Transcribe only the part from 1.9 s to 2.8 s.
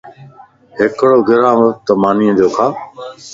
مانيَ جو کا